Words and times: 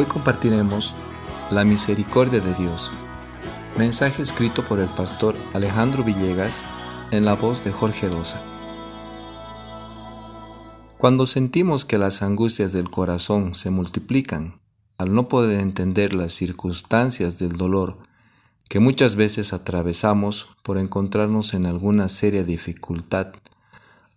Hoy 0.00 0.06
compartiremos 0.06 0.94
La 1.50 1.66
misericordia 1.66 2.40
de 2.40 2.54
Dios, 2.54 2.90
mensaje 3.76 4.22
escrito 4.22 4.66
por 4.66 4.80
el 4.80 4.88
pastor 4.88 5.36
Alejandro 5.52 6.02
Villegas 6.02 6.64
en 7.10 7.26
la 7.26 7.34
voz 7.34 7.64
de 7.64 7.70
Jorge 7.70 8.08
Rosa. 8.08 8.42
Cuando 10.96 11.26
sentimos 11.26 11.84
que 11.84 11.98
las 11.98 12.22
angustias 12.22 12.72
del 12.72 12.88
corazón 12.88 13.54
se 13.54 13.68
multiplican 13.68 14.58
al 14.96 15.12
no 15.12 15.28
poder 15.28 15.60
entender 15.60 16.14
las 16.14 16.32
circunstancias 16.32 17.38
del 17.38 17.58
dolor 17.58 17.98
que 18.70 18.80
muchas 18.80 19.16
veces 19.16 19.52
atravesamos 19.52 20.48
por 20.62 20.78
encontrarnos 20.78 21.52
en 21.52 21.66
alguna 21.66 22.08
seria 22.08 22.42
dificultad, 22.42 23.34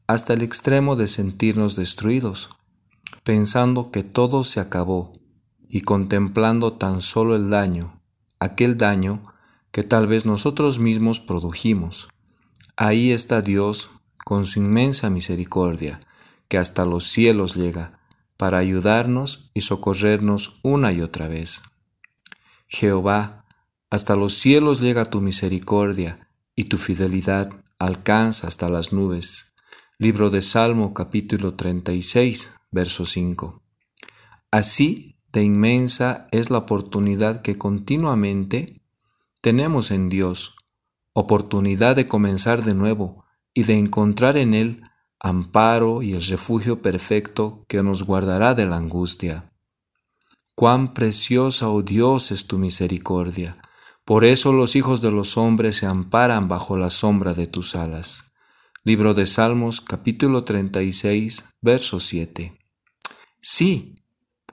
hasta 0.07 0.31
el 0.31 0.43
extremo 0.43 0.95
de 0.95 1.09
sentirnos 1.09 1.75
destruidos, 1.75 2.51
pensando 3.25 3.91
que 3.91 4.03
todo 4.03 4.45
se 4.45 4.61
acabó 4.61 5.11
y 5.73 5.81
contemplando 5.81 6.73
tan 6.73 7.01
solo 7.01 7.35
el 7.35 7.49
daño, 7.49 7.99
aquel 8.39 8.77
daño 8.77 9.23
que 9.71 9.81
tal 9.81 10.05
vez 10.05 10.23
nosotros 10.23 10.77
mismos 10.77 11.19
produjimos. 11.19 12.09
Ahí 12.77 13.09
está 13.09 13.41
Dios 13.41 13.89
con 14.23 14.45
su 14.45 14.59
inmensa 14.59 15.09
misericordia, 15.09 15.99
que 16.47 16.59
hasta 16.59 16.85
los 16.85 17.05
cielos 17.05 17.55
llega, 17.55 17.99
para 18.37 18.59
ayudarnos 18.59 19.49
y 19.55 19.61
socorrernos 19.61 20.59
una 20.61 20.93
y 20.93 21.01
otra 21.01 21.27
vez. 21.27 21.63
Jehová, 22.67 23.47
hasta 23.89 24.15
los 24.15 24.35
cielos 24.35 24.79
llega 24.79 25.05
tu 25.05 25.21
misericordia, 25.21 26.29
y 26.55 26.65
tu 26.65 26.77
fidelidad 26.77 27.49
alcanza 27.79 28.45
hasta 28.45 28.69
las 28.69 28.93
nubes. 28.93 29.55
Libro 29.97 30.29
de 30.29 30.43
Salmo 30.43 30.93
capítulo 30.93 31.55
36, 31.55 32.51
verso 32.69 33.07
5. 33.07 33.63
Así 34.51 35.12
de 35.33 35.43
inmensa 35.43 36.27
es 36.31 36.51
la 36.51 36.59
oportunidad 36.59 37.41
que 37.41 37.57
continuamente 37.57 38.83
tenemos 39.41 39.91
en 39.91 40.07
Dios, 40.07 40.55
oportunidad 41.13 41.95
de 41.95 42.05
comenzar 42.05 42.63
de 42.63 42.75
nuevo 42.75 43.25
y 43.53 43.63
de 43.63 43.77
encontrar 43.77 44.37
en 44.37 44.53
Él 44.53 44.83
amparo 45.19 46.03
y 46.03 46.13
el 46.13 46.23
refugio 46.23 46.81
perfecto 46.81 47.65
que 47.67 47.81
nos 47.81 48.03
guardará 48.03 48.53
de 48.53 48.65
la 48.65 48.77
angustia. 48.77 49.51
Cuán 50.53 50.93
preciosa, 50.93 51.69
oh 51.69 51.81
Dios, 51.81 52.31
es 52.31 52.45
tu 52.45 52.59
misericordia. 52.59 53.57
Por 54.05 54.25
eso 54.25 54.53
los 54.53 54.75
hijos 54.75 55.01
de 55.01 55.11
los 55.11 55.37
hombres 55.37 55.77
se 55.77 55.87
amparan 55.87 56.47
bajo 56.47 56.77
la 56.77 56.89
sombra 56.89 57.33
de 57.33 57.47
tus 57.47 57.75
alas. 57.75 58.33
Libro 58.83 59.13
de 59.13 59.25
Salmos 59.25 59.81
capítulo 59.81 60.43
36, 60.43 61.45
verso 61.61 61.99
7. 62.01 62.59
Sí, 63.41 63.95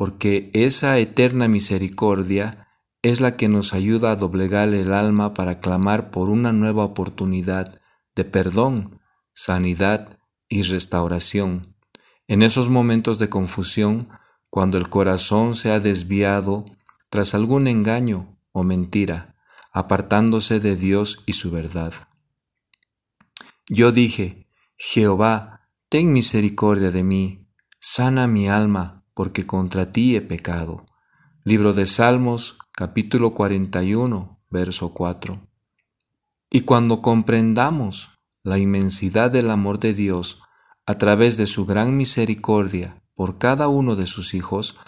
porque 0.00 0.48
esa 0.54 0.96
eterna 0.96 1.46
misericordia 1.46 2.68
es 3.02 3.20
la 3.20 3.36
que 3.36 3.48
nos 3.48 3.74
ayuda 3.74 4.12
a 4.12 4.16
doblegar 4.16 4.72
el 4.72 4.94
alma 4.94 5.34
para 5.34 5.60
clamar 5.60 6.10
por 6.10 6.30
una 6.30 6.54
nueva 6.54 6.84
oportunidad 6.84 7.82
de 8.14 8.24
perdón, 8.24 8.98
sanidad 9.34 10.18
y 10.48 10.62
restauración. 10.62 11.76
En 12.28 12.40
esos 12.40 12.70
momentos 12.70 13.18
de 13.18 13.28
confusión, 13.28 14.08
cuando 14.48 14.78
el 14.78 14.88
corazón 14.88 15.54
se 15.54 15.70
ha 15.70 15.80
desviado 15.80 16.64
tras 17.10 17.34
algún 17.34 17.68
engaño 17.68 18.38
o 18.52 18.62
mentira, 18.62 19.36
apartándose 19.70 20.60
de 20.60 20.76
Dios 20.76 21.22
y 21.26 21.34
su 21.34 21.50
verdad. 21.50 21.92
Yo 23.68 23.92
dije, 23.92 24.48
Jehová, 24.78 25.68
ten 25.90 26.10
misericordia 26.10 26.90
de 26.90 27.04
mí, 27.04 27.50
sana 27.80 28.26
mi 28.26 28.48
alma, 28.48 28.99
porque 29.20 29.46
contra 29.46 29.92
ti 29.92 30.16
he 30.16 30.22
pecado. 30.22 30.86
Libro 31.44 31.74
de 31.74 31.84
Salmos, 31.84 32.56
capítulo 32.72 33.34
41, 33.34 34.42
verso 34.48 34.94
4. 34.94 35.46
Y 36.48 36.62
cuando 36.62 37.02
comprendamos 37.02 38.12
la 38.42 38.56
inmensidad 38.56 39.30
del 39.30 39.50
amor 39.50 39.78
de 39.78 39.92
Dios 39.92 40.40
a 40.86 40.96
través 40.96 41.36
de 41.36 41.46
su 41.46 41.66
gran 41.66 41.98
misericordia 41.98 43.02
por 43.14 43.36
cada 43.36 43.68
uno 43.68 43.94
de 43.94 44.06
sus 44.06 44.32
hijos, 44.32 44.78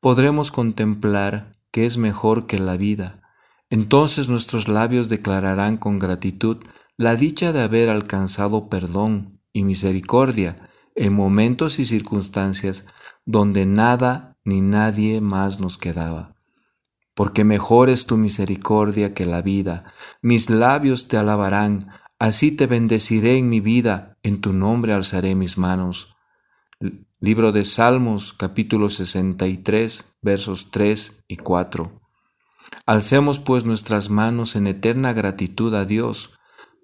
podremos 0.00 0.50
contemplar 0.50 1.52
que 1.70 1.84
es 1.84 1.98
mejor 1.98 2.46
que 2.46 2.58
la 2.58 2.78
vida. 2.78 3.20
Entonces 3.68 4.30
nuestros 4.30 4.68
labios 4.68 5.10
declararán 5.10 5.76
con 5.76 5.98
gratitud 5.98 6.64
la 6.96 7.14
dicha 7.14 7.52
de 7.52 7.60
haber 7.60 7.90
alcanzado 7.90 8.70
perdón 8.70 9.42
y 9.52 9.64
misericordia 9.64 10.66
en 10.94 11.12
momentos 11.12 11.78
y 11.78 11.84
circunstancias 11.84 12.86
donde 13.26 13.66
nada 13.66 14.38
ni 14.44 14.60
nadie 14.60 15.20
más 15.20 15.60
nos 15.60 15.76
quedaba. 15.76 16.36
Porque 17.14 17.44
mejor 17.44 17.90
es 17.90 18.06
tu 18.06 18.16
misericordia 18.16 19.12
que 19.12 19.26
la 19.26 19.42
vida, 19.42 19.84
mis 20.22 20.48
labios 20.48 21.08
te 21.08 21.16
alabarán, 21.16 21.88
así 22.18 22.52
te 22.52 22.66
bendeciré 22.66 23.36
en 23.36 23.48
mi 23.48 23.60
vida, 23.60 24.16
en 24.22 24.40
tu 24.40 24.52
nombre 24.52 24.92
alzaré 24.92 25.34
mis 25.34 25.58
manos. 25.58 26.16
Libro 27.18 27.50
de 27.50 27.64
Salmos 27.64 28.32
capítulo 28.32 28.88
63 28.88 30.18
versos 30.22 30.70
3 30.70 31.24
y 31.26 31.36
4. 31.36 32.00
Alcemos 32.84 33.40
pues 33.40 33.64
nuestras 33.64 34.10
manos 34.10 34.54
en 34.54 34.66
eterna 34.66 35.12
gratitud 35.12 35.74
a 35.74 35.84
Dios, 35.84 36.32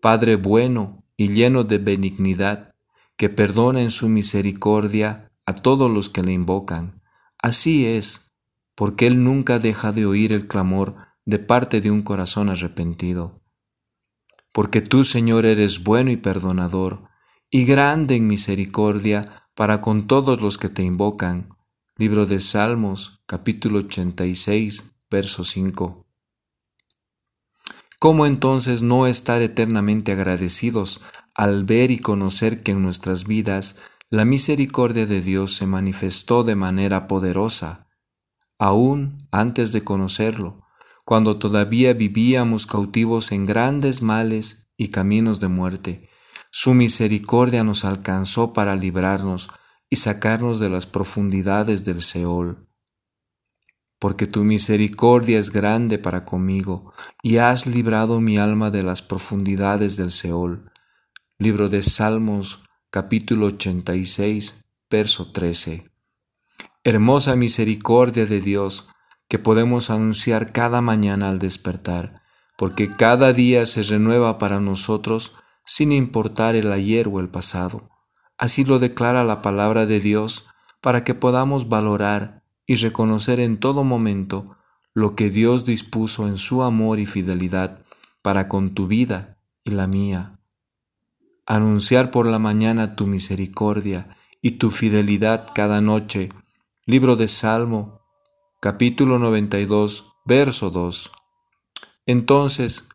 Padre 0.01 0.37
bueno 0.37 1.05
y 1.17 1.29
lleno 1.29 1.63
de 1.63 1.79
benignidad, 1.79 2.75
que 3.17 3.29
perdona 3.29 3.83
en 3.83 3.91
su 3.91 4.09
misericordia 4.09 5.32
a 5.47 5.55
todos 5.55 5.91
los 5.91 6.09
que 6.09 6.23
le 6.23 6.33
invocan. 6.33 7.03
Así 7.39 7.87
es, 7.87 8.35
porque 8.75 9.07
Él 9.07 9.25
nunca 9.25 9.59
deja 9.59 9.93
de 9.93 10.07
oír 10.07 10.33
el 10.33 10.47
clamor 10.47 10.97
de 11.25 11.39
parte 11.39 11.81
de 11.81 11.91
un 11.91 12.03
corazón 12.03 12.49
arrepentido. 12.49 13.43
Porque 14.53 14.81
tú, 14.81 15.05
Señor, 15.05 15.47
eres 15.47 15.83
bueno 15.83 16.11
y 16.11 16.17
perdonador, 16.17 17.09
y 17.51 17.65
grande 17.65 18.17
en 18.17 18.27
misericordia 18.27 19.25
para 19.55 19.81
con 19.81 20.07
todos 20.07 20.43
los 20.43 20.59
que 20.59 20.69
te 20.69 20.83
invocan. 20.83 21.49
Libro 21.97 22.27
de 22.27 22.41
Salmos, 22.41 23.23
capítulo 23.27 23.81
86, 23.81 24.85
verso 25.11 25.45
5. 25.45 26.07
¿Cómo 27.99 28.27
entonces 28.27 28.83
no 28.83 29.07
estar 29.07 29.43
eternamente 29.43 30.13
agradecidos 30.13 31.01
al 31.35 31.65
ver 31.65 31.91
y 31.91 31.99
conocer 31.99 32.63
que 32.63 32.73
en 32.73 32.83
nuestras 32.83 33.27
vidas 33.27 33.77
la 34.13 34.27
misericordia 34.27 35.07
de 35.07 35.23
Dios 35.23 35.55
se 35.55 35.67
manifestó 35.67 36.45
de 36.45 36.55
manera 36.55 37.07
poderosa, 37.07 37.89
aún 38.59 39.17
antes 39.31 39.73
de 39.73 39.85
conocerlo, 39.85 40.61
cuando 41.07 41.39
todavía 41.39 41.95
vivíamos 41.95 42.67
cautivos 42.67 43.33
en 43.33 43.47
grandes 43.47 44.03
males 44.03 44.71
y 44.77 44.89
caminos 44.89 45.41
de 45.41 45.49
muerte. 45.49 46.11
Su 46.51 46.75
misericordia 46.75 47.65
nos 47.65 47.87
alcanzó 47.87 48.53
para 48.53 48.77
librarnos 48.77 49.49
y 49.89 49.97
sacarnos 49.97 50.61
de 50.61 50.69
las 50.69 50.87
profundidades 50.87 51.87
del 51.87 52.03
Seol. 52.03 52.69
Porque 53.99 54.27
tu 54.27 54.45
misericordia 54.45 55.39
es 55.39 55.51
grande 55.51 55.99
para 55.99 56.27
conmigo, 56.27 56.93
y 57.23 57.39
has 57.39 57.67
librado 57.67 58.21
mi 58.21 58.37
alma 58.37 58.71
de 58.71 58.83
las 58.83 59.01
profundidades 59.01 59.97
del 59.97 60.13
Seol. 60.13 60.71
Libro 61.39 61.71
de 61.71 61.83
Salmos 61.83 62.63
capítulo 62.93 63.47
86, 63.47 64.67
verso 64.91 65.33
13. 65.33 65.91
Hermosa 66.85 67.37
misericordia 67.37 68.27
de 68.27 68.43
Dios 68.43 68.87
que 69.29 69.39
podemos 69.39 69.89
anunciar 69.89 70.53
cada 70.53 70.83
mañana 70.83 71.31
al 71.31 71.39
despertar, 71.39 72.21
porque 72.59 72.95
cada 72.95 73.33
día 73.33 73.65
se 73.65 73.83
renueva 73.83 74.37
para 74.37 74.61
nosotros 74.61 75.33
sin 75.65 75.91
importar 75.91 76.55
el 76.55 76.71
ayer 76.71 77.09
o 77.09 77.21
el 77.21 77.31
pasado. 77.31 77.89
Así 78.37 78.63
lo 78.63 78.79
declara 78.79 79.25
la 79.25 79.41
palabra 79.41 79.87
de 79.87 79.99
Dios 79.99 80.45
para 80.83 81.03
que 81.03 81.15
podamos 81.15 81.71
valorar 81.71 82.45
y 82.67 82.75
reconocer 82.75 83.41
en 83.41 83.57
todo 83.57 83.85
momento 83.85 84.59
lo 84.93 85.17
que 85.17 85.31
Dios 85.31 85.65
dispuso 85.65 86.29
en 86.29 86.37
su 86.37 86.63
amor 86.63 86.99
y 86.99 87.07
fidelidad 87.07 87.81
para 88.21 88.49
con 88.49 88.75
tu 88.75 88.87
vida 88.87 89.39
y 89.65 89.71
la 89.71 89.87
mía 89.87 90.33
anunciar 91.47 92.11
por 92.11 92.27
la 92.27 92.39
mañana 92.39 92.95
tu 92.95 93.07
misericordia 93.07 94.17
y 94.41 94.53
tu 94.53 94.71
fidelidad 94.71 95.49
cada 95.55 95.81
noche. 95.81 96.29
Libro 96.87 97.17
de 97.17 97.29
Salmo, 97.29 98.01
capítulo 98.61 99.19
92, 99.19 100.05
verso 100.25 100.71
2. 100.71 101.11
Entonces, 102.07 102.89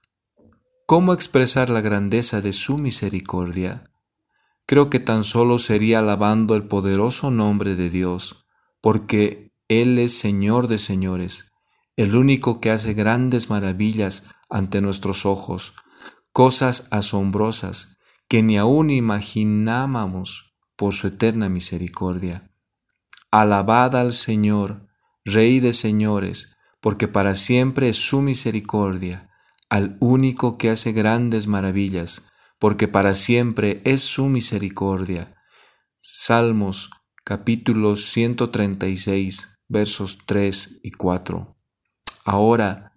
¿cómo 0.86 1.14
expresar 1.14 1.70
la 1.70 1.82
grandeza 1.82 2.42
de 2.42 2.54
su 2.54 2.78
misericordia? 2.78 3.84
Creo 4.66 4.90
que 4.90 5.00
tan 5.00 5.24
solo 5.24 5.60
sería 5.60 6.00
alabando 6.00 6.56
el 6.56 6.68
poderoso 6.68 7.32
nombre 7.32 7.76
de 7.76 7.90
Dios, 7.90 8.48
porque 8.82 9.54
Él 9.70 10.00
es 10.00 10.18
Señor 10.18 10.68
de 10.68 10.78
señores, 10.78 11.54
el 11.96 12.16
único 12.16 12.60
que 12.60 12.72
hace 12.72 12.94
grandes 12.94 13.50
maravillas 13.50 14.24
ante 14.50 14.82
nuestros 14.82 15.26
ojos, 15.26 15.74
cosas 16.32 16.88
asombrosas 16.92 17.97
que 18.28 18.44
ni 18.44 18.58
aún 18.58 18.90
imaginábamos 18.90 20.56
por 20.76 20.94
su 20.94 21.08
eterna 21.08 21.50
misericordia. 21.50 22.52
Alabad 23.32 23.96
al 23.96 24.14
Señor, 24.14 24.88
Rey 25.26 25.60
de 25.60 25.74
señores, 25.74 26.58
porque 26.80 27.08
para 27.08 27.36
siempre 27.36 27.90
es 27.90 27.98
su 27.98 28.22
misericordia, 28.22 29.30
al 29.70 29.98
único 30.00 30.58
que 30.58 30.70
hace 30.70 30.94
grandes 30.94 31.48
maravillas, 31.48 32.28
porque 32.60 32.88
para 32.88 33.14
siempre 33.14 33.82
es 33.84 34.02
su 34.02 34.28
misericordia. 34.28 35.36
Salmos 35.98 36.90
capítulo 37.26 37.98
136 37.98 39.60
versos 39.68 40.20
3 40.26 40.80
y 40.84 40.92
4. 40.92 41.58
Ahora, 42.24 42.94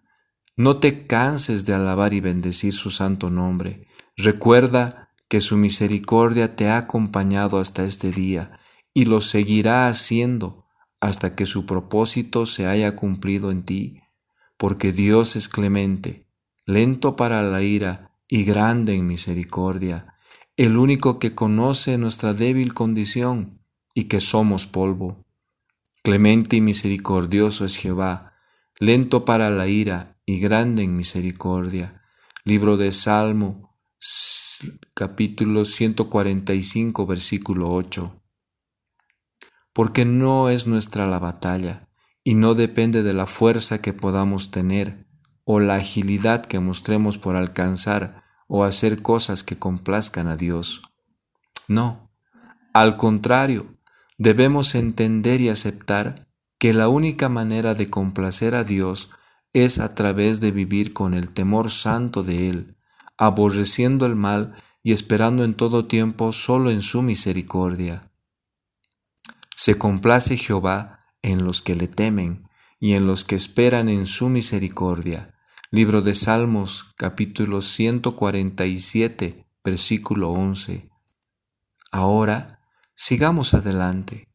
no 0.57 0.79
te 0.79 1.05
canses 1.07 1.67
de 1.67 1.75
alabar 1.75 2.15
y 2.15 2.21
bendecir 2.21 2.75
su 2.75 2.91
santo 2.91 3.31
nombre. 3.31 3.89
Recuerda 4.17 5.10
que 5.31 5.41
su 5.41 5.57
misericordia 5.57 6.57
te 6.57 6.69
ha 6.69 6.77
acompañado 6.77 7.61
hasta 7.61 7.85
este 7.85 8.11
día 8.11 8.59
y 8.93 9.05
lo 9.05 9.21
seguirá 9.21 9.87
haciendo 9.87 10.67
hasta 11.01 11.37
que 11.37 11.47
su 11.47 11.67
propósito 11.67 12.47
se 12.47 12.67
haya 12.67 12.97
cumplido 12.97 13.53
en 13.53 13.63
ti, 13.63 14.01
porque 14.57 14.91
Dios 14.91 15.37
es 15.37 15.49
clemente, 15.49 16.27
lento 16.67 17.15
para 17.15 17.43
la 17.43 17.63
ira 17.63 18.19
y 18.27 18.43
grande 18.43 18.97
en 18.97 19.07
misericordia, 19.07 20.17
el 20.57 20.77
único 20.77 21.21
que 21.21 21.33
conoce 21.33 21.97
nuestra 21.97 22.35
débil 22.35 22.75
condición 22.75 23.63
y 23.95 24.05
que 24.05 24.19
somos 24.19 24.67
polvo. 24.67 25.25
Clemente 26.03 26.57
y 26.57 26.61
misericordioso 26.61 27.65
es 27.65 27.77
Jehová, 27.77 28.33
lento 28.81 29.25
para 29.25 29.49
la 29.49 29.69
ira 29.69 30.19
y 30.27 30.41
grande 30.41 30.83
en 30.83 30.97
misericordia. 30.97 32.03
Libro 32.45 32.77
de 32.77 32.91
Salmo, 32.91 33.79
capítulo 34.95 35.65
145, 35.65 37.07
versículo 37.07 37.73
8 37.73 38.21
porque 39.73 40.05
no 40.05 40.49
es 40.49 40.67
nuestra 40.67 41.07
la 41.07 41.19
batalla 41.19 41.89
y 42.25 42.35
no 42.35 42.55
depende 42.55 43.03
de 43.03 43.15
la 43.15 43.27
fuerza 43.27 43.81
que 43.81 43.93
podamos 43.93 44.51
tener 44.51 45.07
o 45.45 45.59
la 45.61 45.77
agilidad 45.77 46.45
que 46.45 46.61
mostremos 46.61 47.19
por 47.19 47.37
alcanzar 47.37 48.23
o 48.47 48.65
hacer 48.65 49.03
cosas 49.03 49.43
que 49.43 49.59
complazcan 49.59 50.29
a 50.29 50.37
Dios. 50.37 50.83
No, 51.69 52.11
al 52.75 52.97
contrario, 52.97 53.79
debemos 54.19 54.75
entender 54.75 55.41
y 55.41 55.49
aceptar 55.49 56.29
que 56.59 56.75
la 56.75 56.89
única 56.89 57.29
manera 57.29 57.75
de 57.75 57.89
complacer 57.89 58.55
a 58.55 58.65
Dios 58.65 59.09
es 59.53 59.79
a 59.79 59.95
través 59.95 60.41
de 60.41 60.51
vivir 60.51 60.93
con 60.93 61.15
el 61.15 61.31
temor 61.31 61.71
santo 61.71 62.23
de 62.23 62.51
Él, 62.51 62.77
aborreciendo 63.21 64.07
el 64.07 64.17
mal 64.17 64.55
y 64.83 64.93
esperando 64.93 65.45
en 65.45 65.53
todo 65.53 65.87
tiempo 65.87 66.33
solo 66.33 66.71
en 66.71 66.81
su 66.81 67.03
misericordia. 67.03 68.11
Se 69.55 69.77
complace 69.77 70.39
Jehová 70.39 71.05
en 71.21 71.45
los 71.45 71.61
que 71.61 71.77
le 71.77 71.87
temen 71.87 72.49
y 72.81 72.95
en 72.95 73.07
los 73.07 73.25
que 73.25 73.37
esperan 73.37 73.91
en 73.91 74.07
su 74.07 74.31
misericordia. 74.31 75.29
Libro 75.71 76.01
de 76.01 76.15
Salmos 76.15 76.95
capítulo 76.97 77.61
147 77.61 79.47
versículo 79.63 80.31
11. 80.31 80.89
Ahora, 81.93 82.61
sigamos 82.95 83.53
adelante. 83.53 84.29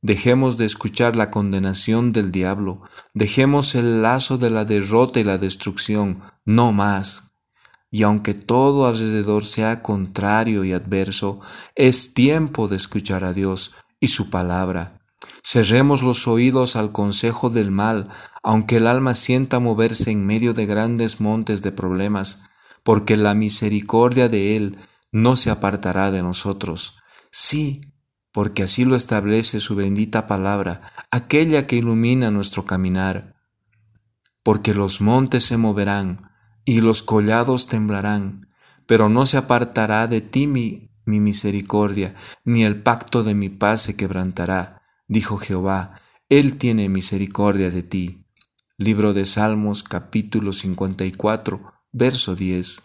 Dejemos 0.00 0.56
de 0.56 0.64
escuchar 0.64 1.14
la 1.14 1.30
condenación 1.30 2.12
del 2.12 2.32
diablo, 2.32 2.80
dejemos 3.12 3.74
el 3.74 4.00
lazo 4.00 4.38
de 4.38 4.48
la 4.48 4.64
derrota 4.64 5.20
y 5.20 5.24
la 5.24 5.36
destrucción, 5.36 6.22
no 6.46 6.72
más. 6.72 7.33
Y 7.94 8.02
aunque 8.02 8.34
todo 8.34 8.88
alrededor 8.88 9.44
sea 9.44 9.80
contrario 9.80 10.64
y 10.64 10.72
adverso, 10.72 11.38
es 11.76 12.12
tiempo 12.12 12.66
de 12.66 12.74
escuchar 12.74 13.22
a 13.22 13.32
Dios, 13.32 13.70
y 14.00 14.08
su 14.08 14.30
palabra. 14.30 14.98
Cerremos 15.44 16.02
los 16.02 16.26
oídos 16.26 16.74
al 16.74 16.90
consejo 16.90 17.50
del 17.50 17.70
mal, 17.70 18.08
aunque 18.42 18.78
el 18.78 18.88
alma 18.88 19.14
sienta 19.14 19.60
moverse 19.60 20.10
en 20.10 20.26
medio 20.26 20.54
de 20.54 20.66
grandes 20.66 21.20
montes 21.20 21.62
de 21.62 21.70
problemas, 21.70 22.40
porque 22.82 23.16
la 23.16 23.34
misericordia 23.34 24.28
de 24.28 24.56
Él 24.56 24.76
no 25.12 25.36
se 25.36 25.50
apartará 25.50 26.10
de 26.10 26.24
nosotros. 26.24 26.96
Sí, 27.30 27.80
porque 28.32 28.64
así 28.64 28.84
lo 28.84 28.96
establece 28.96 29.60
su 29.60 29.76
bendita 29.76 30.26
palabra, 30.26 30.92
aquella 31.12 31.68
que 31.68 31.76
ilumina 31.76 32.32
nuestro 32.32 32.64
caminar. 32.64 33.36
Porque 34.42 34.74
los 34.74 35.00
montes 35.00 35.44
se 35.44 35.58
moverán 35.58 36.33
y 36.64 36.80
los 36.80 37.02
collados 37.02 37.66
temblarán, 37.66 38.48
pero 38.86 39.08
no 39.08 39.26
se 39.26 39.36
apartará 39.36 40.06
de 40.06 40.20
ti 40.20 40.46
mi 40.46 40.84
mi 41.04 41.20
misericordia, 41.20 42.14
ni 42.44 42.64
el 42.64 42.82
pacto 42.82 43.22
de 43.24 43.34
mi 43.34 43.48
paz 43.48 43.82
se 43.82 43.96
quebrantará, 43.96 44.82
dijo 45.06 45.36
Jehová, 45.36 46.00
Él 46.28 46.56
tiene 46.56 46.88
misericordia 46.88 47.70
de 47.70 47.82
ti. 47.82 48.24
Libro 48.76 49.12
de 49.12 49.26
Salmos 49.26 49.82
capítulo 49.82 50.52
54, 50.52 51.62
verso 51.92 52.34
10. 52.34 52.82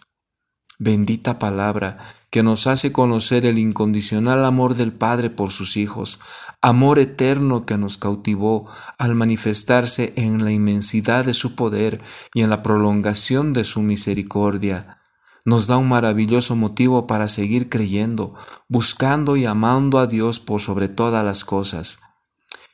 Bendita 0.82 1.38
palabra 1.38 1.98
que 2.30 2.42
nos 2.42 2.66
hace 2.66 2.90
conocer 2.90 3.44
el 3.44 3.58
incondicional 3.58 4.46
amor 4.46 4.76
del 4.76 4.94
Padre 4.94 5.28
por 5.28 5.50
sus 5.50 5.76
hijos, 5.76 6.20
amor 6.62 6.98
eterno 6.98 7.66
que 7.66 7.76
nos 7.76 7.98
cautivó 7.98 8.64
al 8.96 9.14
manifestarse 9.14 10.14
en 10.16 10.42
la 10.42 10.52
inmensidad 10.52 11.26
de 11.26 11.34
su 11.34 11.54
poder 11.54 12.00
y 12.32 12.40
en 12.40 12.48
la 12.48 12.62
prolongación 12.62 13.52
de 13.52 13.64
su 13.64 13.82
misericordia 13.82 14.96
nos 15.44 15.66
da 15.66 15.76
un 15.76 15.88
maravilloso 15.90 16.56
motivo 16.56 17.06
para 17.06 17.28
seguir 17.28 17.68
creyendo, 17.68 18.34
buscando 18.66 19.36
y 19.36 19.44
amando 19.44 19.98
a 19.98 20.06
Dios 20.06 20.40
por 20.40 20.62
sobre 20.62 20.88
todas 20.88 21.22
las 21.24 21.44
cosas. 21.44 22.00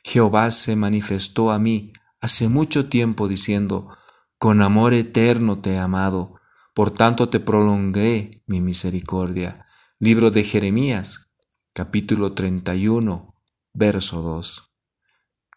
Jehová 0.05 0.49
se 0.51 0.77
manifestó 0.77 1.51
a 1.51 1.59
mí 1.59 1.91
hace 2.21 2.47
mucho 2.47 2.87
tiempo 2.87 3.27
diciendo, 3.27 3.89
con 4.37 4.61
amor 4.61 4.93
eterno 4.93 5.59
te 5.59 5.73
he 5.73 5.77
amado, 5.77 6.36
por 6.77 6.91
tanto 6.91 7.27
te 7.27 7.39
prolongué 7.39 8.43
mi 8.45 8.61
misericordia. 8.61 9.65
Libro 9.97 10.29
de 10.29 10.43
Jeremías, 10.43 11.31
capítulo 11.73 12.33
31, 12.33 13.33
verso 13.73 14.21
2. 14.21 14.75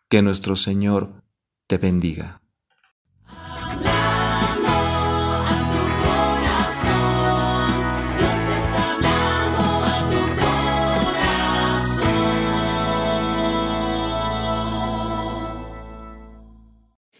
Que 0.09 0.23
nuestro 0.23 0.57
Señor 0.57 1.23
te 1.67 1.77
bendiga. 1.77 2.40